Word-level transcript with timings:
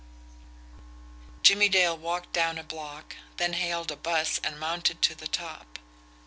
Jimmie 1.43 1.69
Dale 1.69 1.95
walked 1.95 2.33
down 2.33 2.57
a 2.57 2.63
block, 2.63 3.17
then 3.37 3.53
hailed 3.53 3.91
a 3.91 3.95
bus 3.95 4.41
and 4.43 4.59
mounted 4.59 5.03
to 5.03 5.13
the 5.13 5.27
top. 5.27 5.77